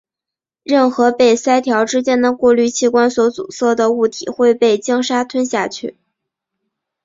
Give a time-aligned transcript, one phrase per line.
[0.63, 5.95] 任何被鳃条之间的过滤器官所阻塞的物体会被鲸鲨吞下去。